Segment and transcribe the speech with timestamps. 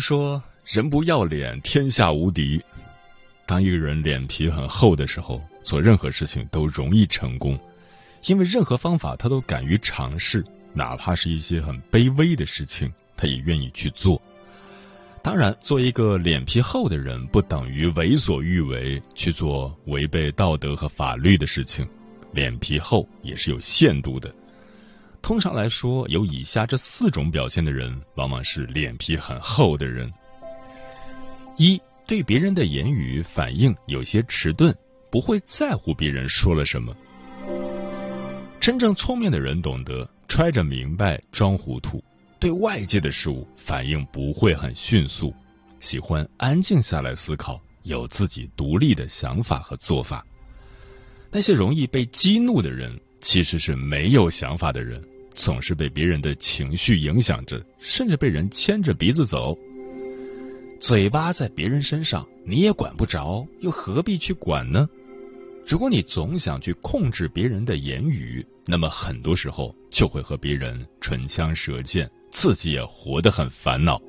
[0.00, 2.62] 说，人不要脸，天下无敌。
[3.46, 7.58] 当一个人脸皮很厚的时候，做任何事情都容易成功，
[8.26, 14.20] 因为任何方法他都敢于尝试，哪怕是一些很卑微的事情，他也愿意去做。
[15.22, 21.86] 当然，做一个脸皮厚的人，不等于为所欲为，去做违背道德和法律的事情。
[22.32, 24.32] 脸皮厚也是有限度的。
[25.22, 30.12] 通常来说，有以下这四种表现的人，往往是脸皮很厚的人：
[31.56, 34.74] 一、对别人的言语反应有些迟钝，
[35.10, 36.94] 不会在乎别人说了什么。
[38.58, 42.02] 真正聪明的人懂得揣着明白装糊涂，
[42.40, 45.32] 对外界的事物反应不会很迅速，
[45.78, 50.26] 喜欢安静下来思考，有自己独立的想法和做法。
[51.30, 53.00] 那些容易被激怒的人。
[53.20, 55.02] 其实是没有想法的人，
[55.34, 59.56] 总是被别人的情绪影响着，甚至被人牵着鼻子走。
[60.80, 64.88] 嘴巴在别人身上，你也管不着，又何必去管呢？
[65.66, 74.00] 如果你总想去控制别人的言语，那么很多时候就会和别人唇枪舌剑，自己也活得很烦恼。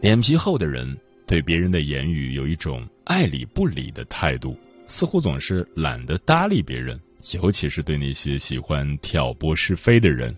[0.00, 4.56] 脸皮厚的人对别人的言语有一种爱理不理的态度，
[4.88, 6.98] 似乎总是懒得搭理别人。
[7.32, 10.36] 尤其是对那些喜欢挑拨是非的人，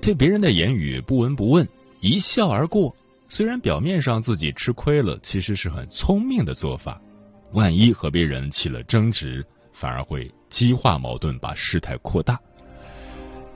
[0.00, 1.68] 对别人的言语不闻不问，
[2.00, 2.94] 一笑而过。
[3.26, 7.00] 虽然表面上自己吃亏了，其实是很聪明的做法。
[7.52, 12.38] 万一和别人起了争执，反而会激化矛盾，把事态扩大。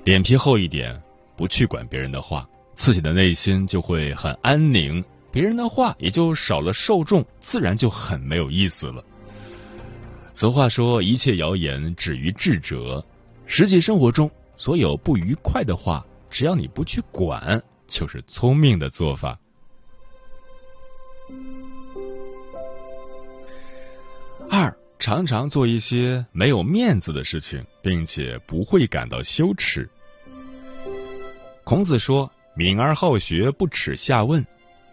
[0.05, 1.01] 脸皮厚一点，
[1.37, 9.05] 不去管别人的话，自己的内心就会很安宁，别人的话也就少了受众，自然就很没有意思了。
[10.39, 13.05] 俗话说：“一切谣言止于智者。”
[13.45, 19.37] 实际生活中，所有不愉快的话，只要你不去管，就是聪明的做法。
[24.49, 29.91] 二，常常做一些没有面子的事情，并且不会感到羞耻。
[31.65, 34.47] 孔子说：“敏而好学，不耻下问。”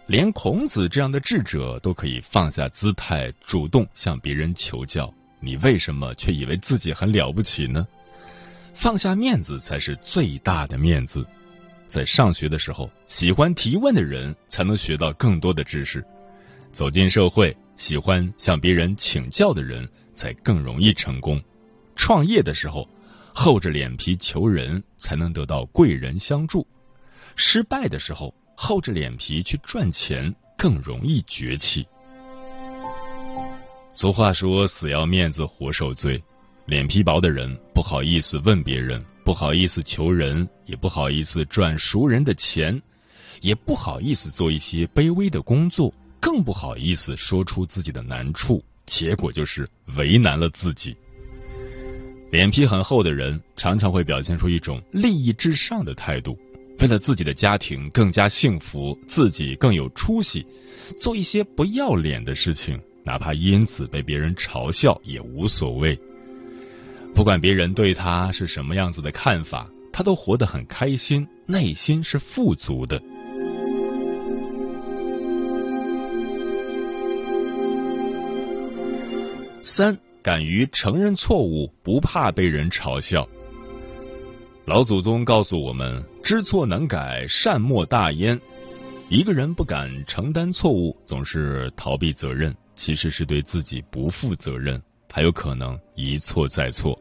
[0.10, 5.14] 连孔子这样的智者都可以放下姿态，主动向别人求教。
[5.46, 7.88] 你为什么却以为自己很了不起呢？
[8.74, 11.24] 放下面子才是最大的面子。
[11.88, 16.02] 在上学的时候，喜欢提问的人才能学到更多的知识；
[16.72, 21.40] 走进社会，喜欢向别人请教的人才更容易成功。
[21.96, 22.90] 创业的时候，
[23.32, 26.66] 厚着脸皮求人才能得到贵人相助；
[27.36, 31.88] 失败的时候，厚着脸皮去赚钱更容易崛起。
[33.98, 36.22] 俗话说：“死要面子活受罪。”
[36.68, 42.82] 脸皮薄的人不好意思问别人，不好意思求人，也不好意思赚熟人的钱，
[43.40, 48.62] 也不好意思做一些卑微的工作，更不好意思说出自己的难处。
[48.86, 50.98] 结果就是为难了自己。
[52.32, 56.38] 脸皮很厚的人常常会表现出一种利益至上的态度，
[56.80, 60.46] 为了自己的家庭更加幸福，自己更有出息，
[61.00, 62.78] 做一些不要脸的事情。
[63.06, 65.98] 哪怕因此被别人嘲笑也无所谓，
[67.14, 73.00] 不管别人对他是什么样子的看法，他都活得很开心，内心是富足的。
[79.64, 83.28] 三，敢于承认错误，不怕被人嘲笑。
[84.66, 88.42] 老祖宗告诉我们：知错能改，善莫大焉。
[89.10, 92.56] 一个人不敢承担错误，总是逃避责任。
[92.76, 94.82] 其实是对自己不负责任，
[95.12, 97.00] 还有可能一错再错。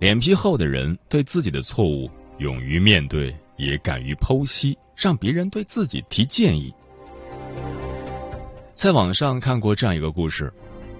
[0.00, 6.74] 脸皮厚的人对自己的错误勇于面对，也敢于剖析，让别人对自己提建议。
[8.74, 10.52] 在网上看过这样一个故事：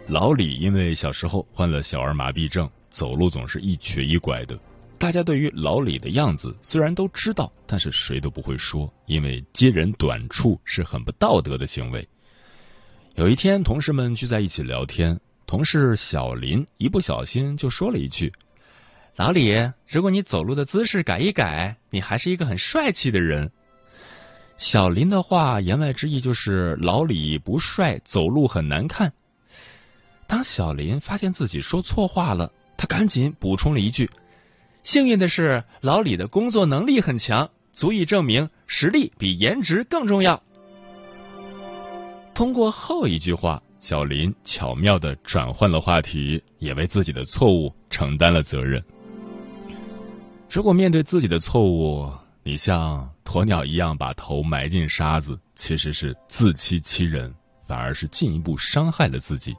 [0.06, 4.58] 老李因为小时候患了小儿麻痹症，走路总是一瘸一拐的。
[4.98, 12.08] 大家对于老李的样子虽然都知道，但是谁都不会说，因为揭人短处是很不道德的行为。
[13.16, 18.34] 有一天，同事们聚在一起聊天，同事小林一不小心就说了一句
[19.16, 23.50] ：“老李，如果你走路的姿势改一改，你还是一个很帅气的人。”
[24.58, 29.14] 小林的话言外之意就是老李不帅，走路很难看。
[30.26, 34.10] 当小林发现自己说错话了，他赶紧补充了一句。
[34.82, 40.42] 幸运的是，老李的工作能力很强，足以证明实力比颜值更重要。
[42.36, 48.84] 通过后一句话，小林巧妙的转换了话题，也为自己的错误承担了责任。
[50.50, 52.12] 如果面对自己的错误，
[52.42, 57.34] 你像鸵鸟一样把头埋进沙子，其实是自欺欺人，
[57.66, 59.56] 反而是进一步伤害了自己。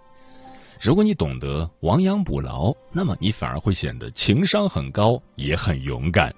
[0.80, 6.32] 如果你懂得亡羊补牢，那么你反而会显得情商很高，也很勇敢。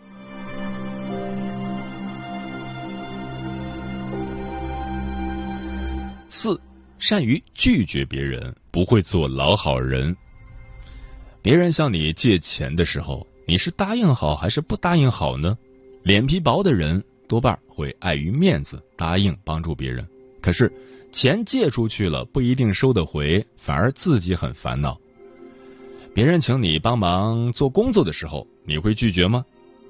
[6.30, 6.60] 四，
[6.98, 10.16] 善于拒绝别人，不会做老好人。
[11.42, 15.58] 别人向你借钱的时候，你是答应好还是不答应好呢？
[16.04, 20.08] 脸皮薄的人多半会碍于面子答应帮助别人，
[20.42, 20.72] 可是。
[21.12, 24.96] 钱借出去了不一定收得回，反而自己很烦恼。
[26.14, 29.44] 别人请你帮忙做工作的时候，你会拒绝吗？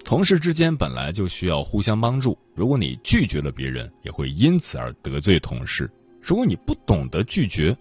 [0.05, 5.91] 同事之间本来就需要互相帮助，如果你拒绝了别人，也会因此而得罪同事。
[6.29, 7.75] 如果你不懂得拒绝，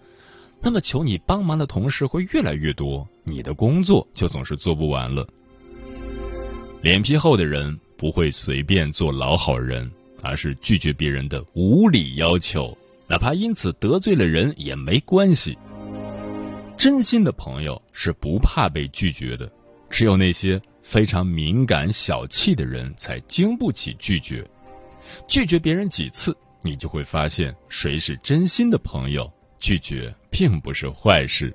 [0.59, 5.27] 那么求你帮忙的同事会越来越多，你的工作就总是做不完了。
[6.81, 9.91] 脸皮厚的人不会随便做老好人，
[10.23, 12.75] 而是拒绝别人的无理要求。
[13.07, 15.55] 哪怕因此得罪了人也没关系。
[16.75, 19.47] 真心的朋友是不怕被拒绝的，
[19.91, 24.43] 只有那些非常敏感、小气的人才经不起拒绝。
[25.27, 29.31] 拒绝别人几次，你就会发现谁是真心的朋友。
[29.61, 31.53] 拒绝并不是坏事。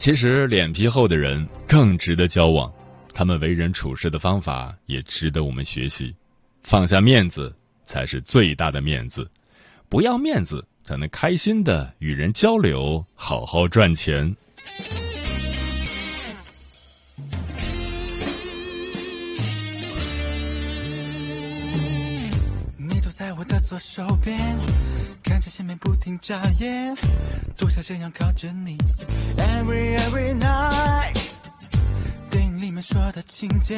[0.00, 2.72] 其实，脸皮厚的人更值得交往。
[3.14, 6.12] 他们为人处事的方法也值得我们学习，
[6.64, 7.54] 放下面子
[7.84, 9.30] 才是最大的面子，
[9.88, 14.34] 不要面子才能开心的与人交流，好好赚钱。
[23.90, 24.58] 手边，
[25.24, 26.94] 看着前面不停眨眼，
[27.58, 28.78] 多想这样靠着你
[29.36, 31.14] ，every every night
[32.30, 32.52] 电影。
[32.62, 33.76] 里面说的情节，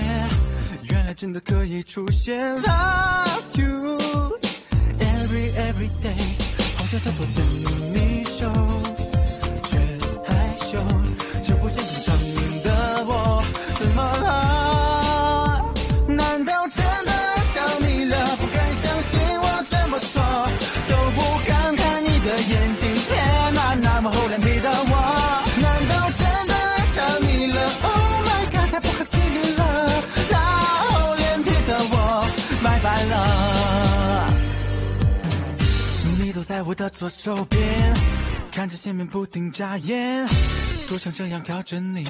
[0.83, 2.39] 原来真的可以出现。
[2.61, 3.84] Love you
[36.75, 37.95] 的左手边，
[38.53, 40.27] 看着前面不停眨眼，
[40.89, 42.05] 多想这样靠着你。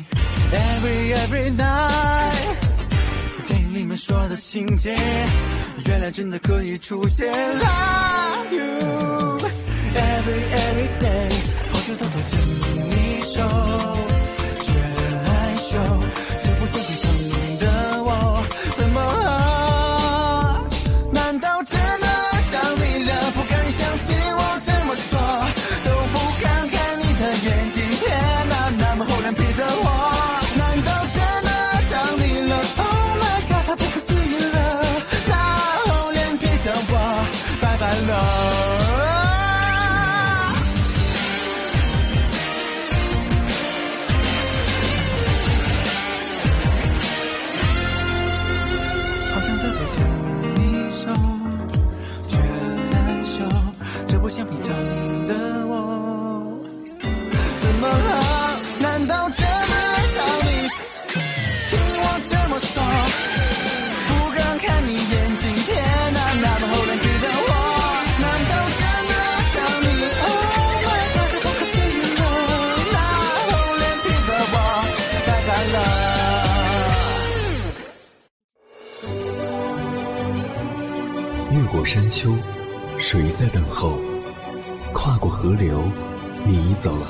[0.53, 2.57] Every every night，
[3.47, 4.93] 电影里面说的情节，
[5.85, 7.33] 原来真的可以出现。
[7.33, 9.49] Love you
[9.95, 11.31] every every day，
[11.71, 12.41] 好想偷偷牵
[12.91, 13.94] 你手。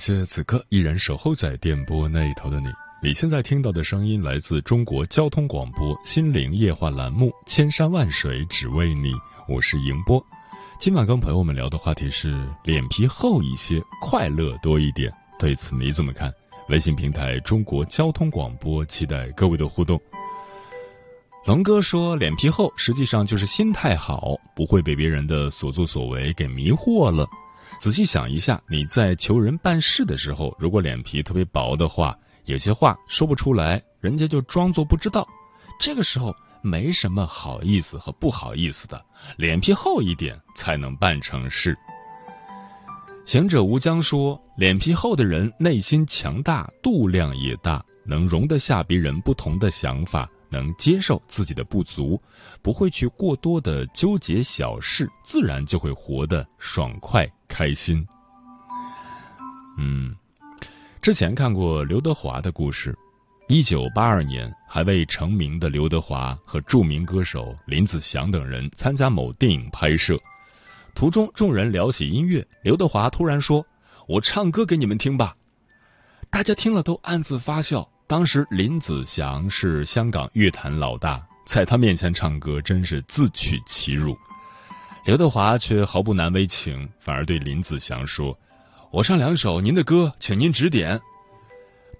[0.00, 2.68] 谢此刻依然守候在电波那一头的你。
[3.02, 9.12] 你现在听到的声音来自中国交通广播《心灵夜话》栏目《千山万水只为你》，
[9.46, 10.24] 我是迎波。
[10.80, 15.12] 今晚跟朋友们聊的话题是脸皮厚一些，快乐多一点。
[15.38, 16.32] 对此你怎么看？
[16.70, 20.00] 微信平台中国交通广播，期待各位的互动。
[21.44, 27.26] 龙哥说，脸皮厚实际上就是心态好，不会被别人的所作所为给迷惑了。
[27.80, 35.26] 仔细想一下，你在求人办事的时候，如果脸皮特别薄的话，有些话说不出来，人家就装作不知道。
[35.80, 39.02] 这个时候没什么好意思和不好意思的，
[39.38, 41.74] 脸皮厚一点才能办成事。
[43.24, 50.28] 行者无疆说，脸皮厚的人内心强大，度量也大，能容得下别人不同的想法。
[50.50, 52.20] 能接受自己的不足，
[52.62, 58.06] 不会去过多的纠结小事，自然就会活得爽快开心。
[59.78, 60.14] 嗯，
[61.00, 62.96] 之前看过刘德华的故事。
[63.48, 70.20] 一九八二年，还未成名的刘德华和著名歌手林子祥等人参加某电影拍摄，
[70.94, 73.66] 途中众人聊起音乐，刘德华突然说
[74.06, 75.36] ：“我唱歌给你们听吧。”
[76.30, 77.88] 大家听了都暗自发笑。
[78.10, 84.18] 当时林子祥是香港乐坛老大，在他面前唱歌真是自取其辱。
[85.04, 88.36] 刘德华却毫不难为情，反而对林子祥说
[88.90, 91.00] ：“我唱两首您的歌，请您指点。”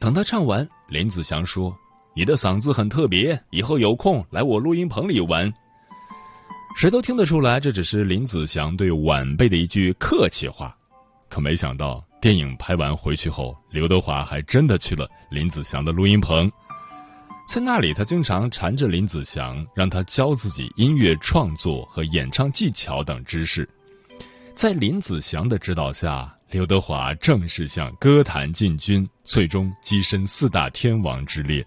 [0.00, 1.78] 等他唱完，林子祥说
[2.16, 5.54] ：“你的嗓子很特别，以后有空来我录音棚里玩。”
[6.76, 10.76] 谁都听得出来，这只是林子祥对晚辈的一句客气话，
[11.28, 12.04] 可没想到。
[12.20, 16.52] 电影拍完回去后，刘德华还真的去了林子祥的录音棚，
[17.48, 23.66] 在那里，他经常缠着林子祥，让他教自己音乐创作和演唱技巧等知识。
[24.54, 31.66] 在林子祥的指导下，刘德华正式向歌坛进军，最终跻身四大天王之列。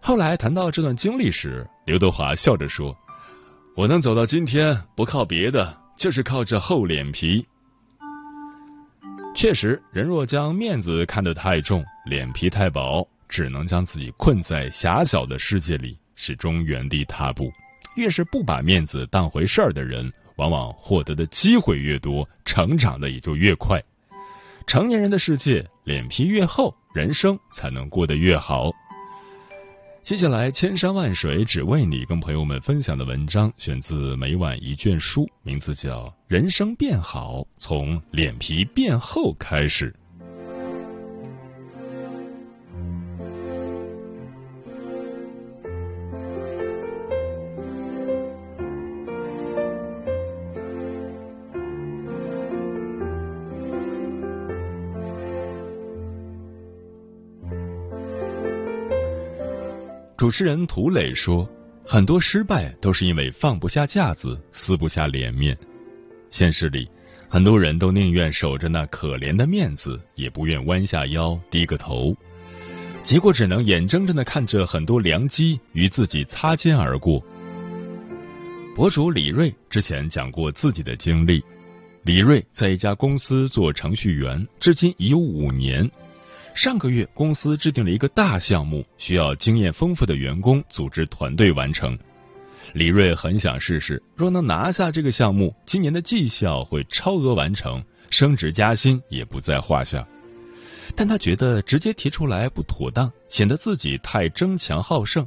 [0.00, 2.96] 后来谈到这段经历时，刘德华笑着说
[3.76, 7.46] ：“我能走到今天，不靠别的，就是靠这厚脸皮。”
[9.34, 17.52] 确实，人若将面子看得太重，脸皮太薄，只能将自己困在狭小的世界里，始终原地踏步。
[17.94, 23.80] 越是不把面子当回事儿的人，往往获得的机会越多，成长的也就越快。
[24.66, 28.72] 成年人的世界，脸皮越厚，人生才能过得越好。
[30.08, 39.92] 接下来，千山万水只为你，跟朋友们分享的文章选自每晚一卷书，名字叫《人生变好，从脸皮变厚开始》。
[60.28, 61.48] 主持人涂磊说
[61.86, 65.56] ：“很多失败都是因为放不下架子，撕不下脸面。
[66.28, 66.86] 现实里，
[67.30, 72.14] 很多人都宁愿守着那可怜的面子，也不愿弯下腰低个头，
[73.02, 77.24] 结果只能眼睁睁的看着很多良机与自己擦肩而过。”
[78.76, 81.42] 博主李锐之前讲过自己的经历：
[82.02, 85.90] 李锐在一家公司做程序员，至今已有五年。
[86.58, 91.96] 上个月，公司制定了一个大项目，需要经验丰富的员工组织团队完成。
[92.72, 100.04] 李瑞很想试试，若能拿下这个项目，今年的绩效会超额完成，升职加薪也不在话下。
[100.96, 105.24] 但他觉得直接提出来不妥当，显得自己太争强好胜。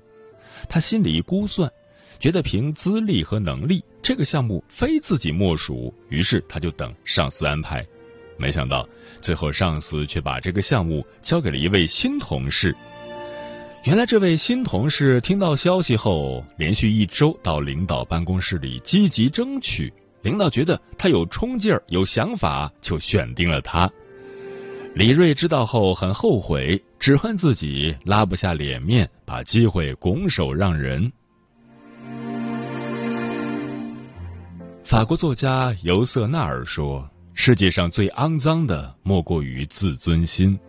[0.67, 1.71] 他心里一估算，
[2.19, 7.87] 觉得凭资历和能力，这个项目非自己莫属，于是他就等上司安排。
[8.41, 8.87] 没想到。
[9.21, 12.75] 最后，上司却把这个项目交给了一位新同事。
[13.83, 19.93] 原来，这位新同事听到消息后，连续一周到领导办公室里积极争取。
[20.23, 23.89] 领导觉得他有冲劲儿、有想法，就选定了他。
[24.93, 31.11] 李瑞知道后很后悔，只恨自己拉不下脸面，把机会拱手让人。
[34.83, 37.09] 法国作家尤瑟纳尔说
[37.43, 40.59] ：“世界上最肮脏的，莫过于自尊心。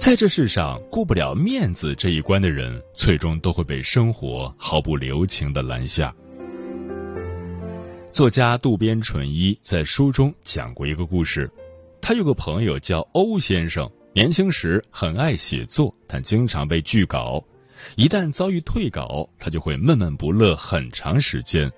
[0.00, 6.14] 在这世上过不了面子这一关的人，最终都会被生活毫不留情的拦下。”
[8.10, 11.50] 作家渡边淳一在书中讲过一个故事，
[12.00, 17.44] 他有个朋友叫欧先生，年轻时很爱写作，但经常被拒稿，
[17.94, 21.70] 一旦遭遇退稿，他就会闷闷不乐很长时间。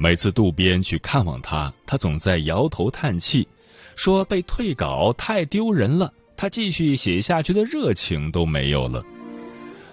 [0.00, 3.48] 每次渡边去看望他，他总在摇头叹气，
[3.96, 9.04] 说被退稿太丢人了，他继续写下去的热情都没有了。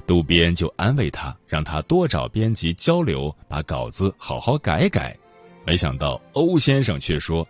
[0.06, 5.18] 渡边就安慰他，让他多找编辑交流，把稿子好好改改。
[5.66, 7.48] 没想到欧先生却说，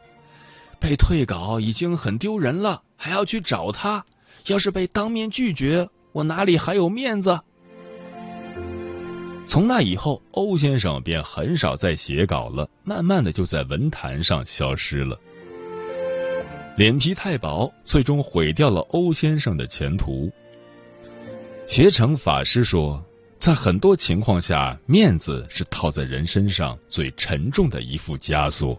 [0.79, 4.05] 被退稿已经很丢人了，还要去找他，
[4.47, 7.41] 要是被当面拒绝，我哪里还有面子？
[9.55, 15.17] 从那以后，欧先生便很少再写稿了，慢慢的就在文坛上消失了。
[16.75, 20.29] 脸皮太薄，最终毁掉了欧先生的前途。
[21.69, 23.01] 学成法师说，
[23.37, 28.77] 在很多情况下，面子是套在人身上最沉重的一副枷锁。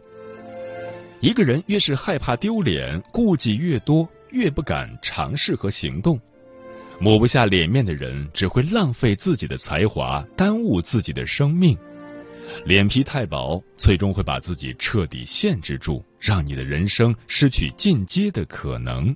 [1.20, 6.20] 一个人越是害怕丢脸，顾忌越多，越不敢尝试和行动。
[6.98, 11.76] 抹不下脸面的人，只会浪费自己的才华，耽误自己的生命。
[12.64, 19.14] 脸皮太薄，最终会把自己彻底限制住，让你的人生失去进阶的可能。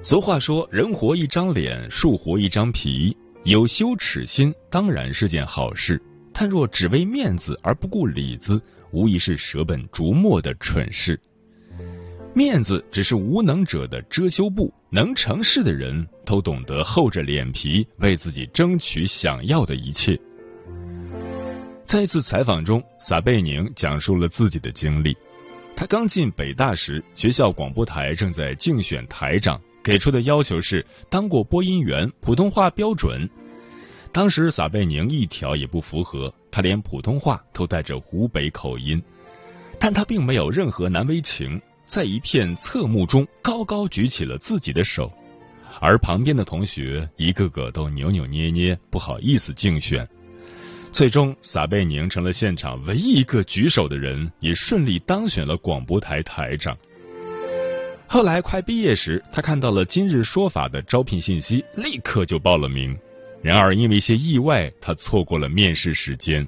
[0.00, 6.00] 俗话说：“人活一张脸，树活一张皮。”有羞耻心当然是件好事。
[6.42, 11.16] 但若只为面子而不顾里子，无疑是舍本逐末的蠢事。
[12.34, 20.18] 面子只是无能者的遮羞布，能成事的人都懂得厚着脸皮为自己争取想要的一切。
[21.84, 25.16] 在一次采访中，撒贝宁讲述了自己的经历。
[25.76, 33.30] 他刚进北大时，学校广播台正在竞选台长，给出的要求是当过播音员，普通话标准。
[34.12, 39.02] 当时撒贝宁一条也不符合，他连普通话都带着湖北口音，
[39.78, 45.10] 但他并没有任何难为情，在一片侧目中高高举起了自己的手，
[45.80, 50.06] 而旁边的同学一个个都扭扭捏捏，不好意思竞选。
[50.90, 56.76] 最终，撒贝宁成了现场唯一一个举手的人，也顺利当选了广播台台长。
[58.06, 62.94] 后来快毕业时，他看到了《今日说法》的招聘信息，立刻就报了名。
[63.42, 66.46] 然而，因为一些意外，他错过了面试时间。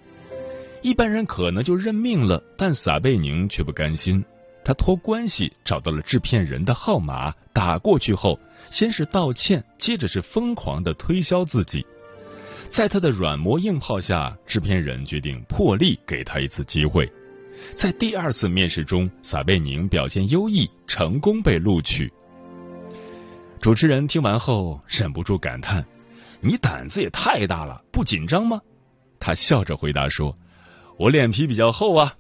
[0.80, 4.24] 一般人可能就认命了，但撒贝宁却不甘心。
[4.64, 8.38] 他托关系找到了制片人的号码，打过去后，
[8.70, 11.84] 先是道歉，接着是疯狂的推销自己。
[12.70, 17.10] 在他的软磨硬泡下，制片人决定破例给他一次机会。
[17.76, 22.12] 在第二次面试中，撒贝宁表现优异，成功被录取。
[23.60, 25.84] 主持人听完后忍不住感叹。
[26.44, 28.60] 你胆子也太大了，不紧张吗？
[29.18, 30.36] 他笑着回答说
[30.98, 32.14] ：“我脸皮比较厚啊。”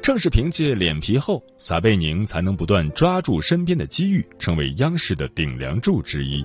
[0.00, 6.44] 正是凭借脸皮厚，撒贝宁才能不断抓住身边的机遇，成为央视的顶梁柱之一。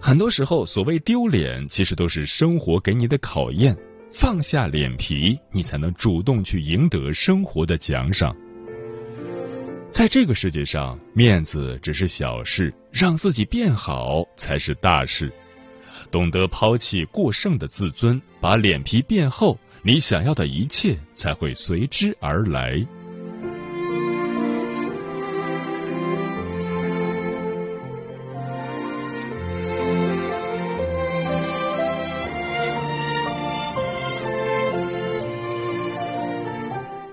[0.00, 3.76] 很多时候，所谓丢脸，其实都是生活给你的考验。
[4.14, 8.34] 放下脸皮，你才能主动去赢得生活的奖赏。
[9.92, 15.32] 在这个世界上，面子只是小事，让自己变好才是大事。
[16.12, 22.86] 懂得抛弃过剩的自尊，把脸皮变厚，你想要的一切才会随之而来。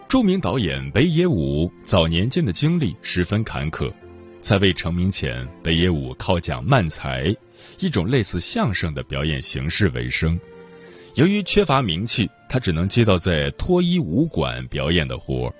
[0.09, 3.91] 著名导演北野武早年间的经历十分坎坷，
[4.41, 7.35] 在未成名前，北野武靠讲慢才，
[7.77, 10.39] 一种类似相声的表演形式为生。
[11.15, 15.55] 由于缺乏名气，他只能接到在脱衣舞馆表演的活儿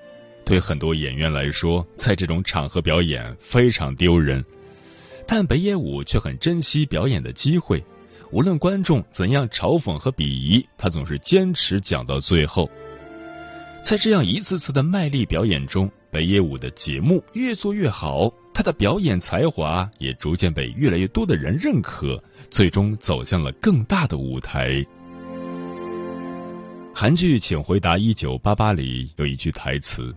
[0.46, 4.46] 对很多演员来说，在这种场合表演非常丢人。
[5.28, 7.84] 但北野武却很珍惜表演的机会，
[8.32, 12.70] 无论观众怎样嘲讽和鄙夷，他总是坚持讲到最后。
[13.88, 22.22] 在这样一次次的卖力表演中，北野武的节目越做越好，他的表演才华也逐渐被越来越多的人认可，
[22.52, 24.86] 最终走向了更大的舞台。
[26.94, 30.14] 韩剧《请回答一九八八》里有一句台词：“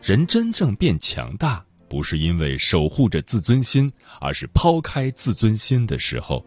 [0.00, 6.42] 人真正变强大，不是因为守护着自尊心，而是抛开自尊心的时候。”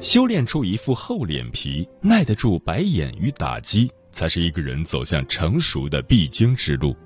[0.00, 6.96] 修炼出一副厚脸皮，耐得住白眼与打击，才是一个人走向成熟的必经之路。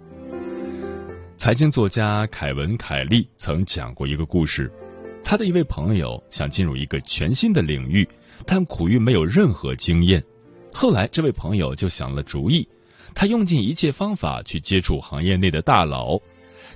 [1.36, 4.70] 财经作家凯文·凯利曾讲过一个故事：
[5.24, 8.08] 他的一位朋友想进入一个全新的领域，
[8.46, 10.22] 但苦于没有任何经验。
[10.72, 12.68] 后来，这位朋友就想了主意，
[13.12, 16.16] 他用尽一切方法去接触行业内的大佬，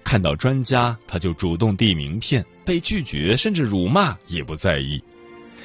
[0.03, 5.01] 看到专家他就主动递名片，被拒绝甚至辱骂也不在意。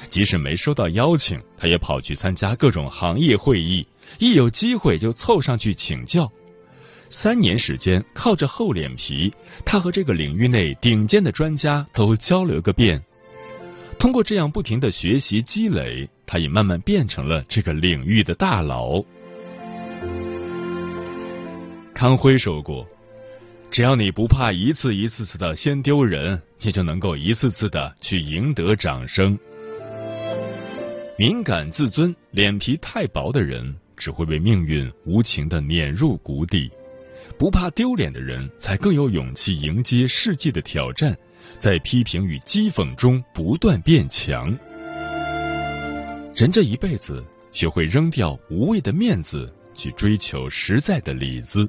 [0.08, 3.86] 即使没收到邀请，他也跑去参加各种行业会议，
[4.18, 6.30] 一有机会就凑上去请教。
[7.08, 9.32] 三年时间，靠着厚脸皮，
[9.64, 13.02] 他和这个领域内顶尖的专家都交流个遍。
[13.98, 19.04] 通过这样不停的学习积累，他也慢慢变成了这个领域的大佬。
[21.92, 22.86] 康辉说过
[23.70, 29.38] ：“只要你不怕一次一次次的先丢人，你就能够一次次的去赢得掌声。”
[31.18, 36.70] 敏感、自尊、脸皮太薄的人，只会被命运无情的碾入谷底；
[37.38, 41.14] 不怕丢脸的人，才更有勇气迎接世界的挑战。
[41.58, 44.56] 在批评与讥讽中不断变强。
[46.34, 51.68] 人这一辈子，学会扔掉无谓的面子，去追求实在的里子。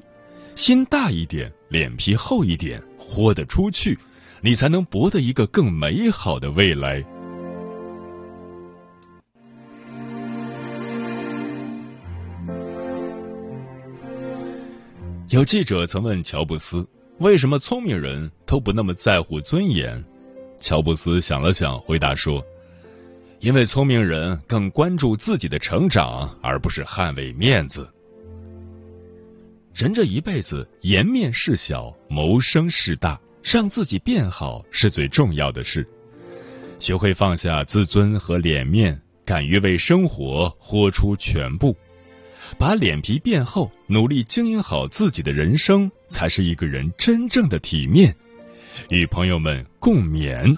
[0.54, 3.98] 心大一点，脸皮厚一点，豁得出去，
[4.40, 7.04] 你才能博得一个更美好的未来。
[15.32, 16.86] 有记者曾问乔布斯。
[17.16, 20.04] 为什么聪明人都不那么在乎尊严？
[20.60, 22.44] 乔布斯想了想，回答说
[23.40, 27.88] ：“因为聪明人更关注自己的成长，而不是捍卫面子。
[29.74, 35.88] 人这一辈子，颜面事小，谋生事大，让自己变好是最重要的事。
[36.78, 41.74] 学会放下自尊和脸面，敢于为生活豁出全部。”
[42.58, 48.14] 把脸皮变厚，努力经营好自己的人生，才是一个人真正的体面。
[48.88, 50.56] 与朋友们共勉。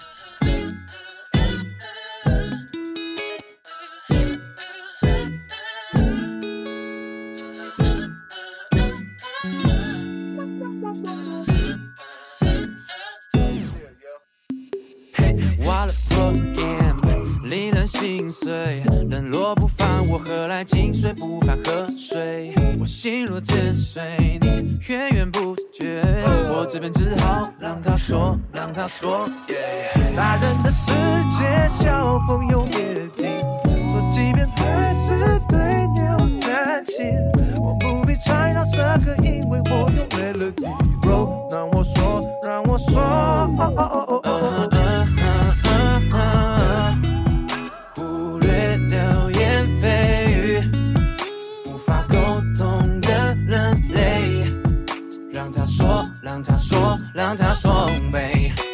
[28.85, 29.27] 他说。
[30.15, 30.91] 大人的世
[31.31, 33.41] 界，小朋友别听，
[33.89, 36.03] 说几遍还是对牛
[36.39, 36.93] 弹琴。
[37.59, 40.67] 我不必猜到深刻，因为我有 melody。
[41.49, 43.01] 让我说，让我说。
[57.13, 58.64] 让他说美，忽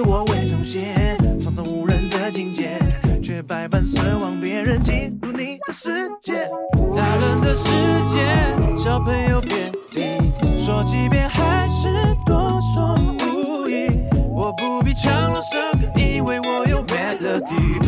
[0.00, 2.78] 我未曾写，创造无人的境界，
[3.22, 6.48] 却百般奢望别人进入你的世界。
[6.94, 7.70] 大人的世
[8.12, 11.88] 界，小朋友别听，说几遍还是
[12.26, 12.94] 多说
[13.26, 13.88] 无益。
[14.30, 17.78] 我不必强了声音，因为我有 melody。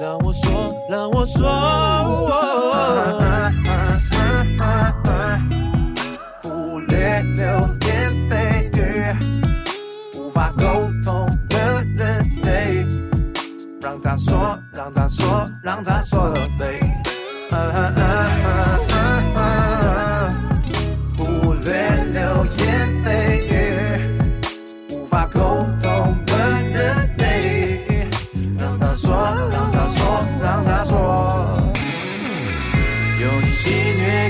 [0.00, 2.57] 让我说，让我说。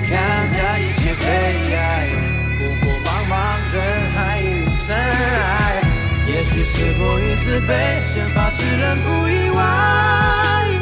[0.00, 2.08] 看淡一切悲哀，
[2.58, 3.32] 不过茫茫
[3.72, 3.76] 人
[4.12, 5.82] 海一粒尘埃。
[6.26, 10.78] 也许是过于自卑，先发制人不意外。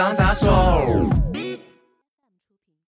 [0.00, 1.19] 当杂手，